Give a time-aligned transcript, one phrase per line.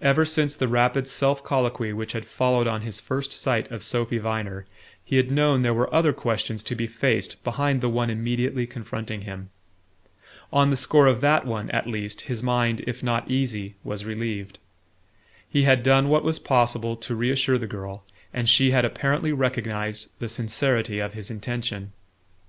[0.00, 4.16] Ever since the rapid self colloquy which had followed on his first sight of Sophy
[4.18, 4.66] Viner,
[5.04, 9.22] he had known there were other questions to be faced behind the one immediately confronting
[9.22, 9.50] him.
[10.52, 14.60] On the score of that one, at least, his mind, if not easy, was relieved.
[15.50, 20.08] He had done what was possible to reassure the girl, and she had apparently recognized
[20.20, 21.90] the sincerity of his intention.